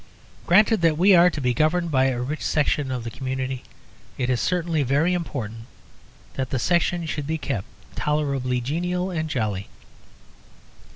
Granted 0.47 0.81
that 0.81 0.97
we 0.97 1.13
are 1.13 1.29
to 1.29 1.39
be 1.39 1.53
governed 1.53 1.91
by 1.91 2.05
a 2.05 2.19
rich 2.19 2.41
section 2.41 2.89
of 2.91 3.03
the 3.03 3.11
community, 3.11 3.61
it 4.17 4.31
is 4.31 4.41
certainly 4.41 4.81
very 4.81 5.13
important 5.13 5.67
that 6.33 6.49
that 6.49 6.57
section 6.57 7.05
should 7.05 7.27
be 7.27 7.37
kept 7.37 7.67
tolerably 7.95 8.61
genial 8.61 9.11
and 9.11 9.29
jolly. 9.29 9.67